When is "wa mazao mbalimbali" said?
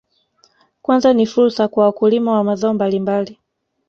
2.33-3.39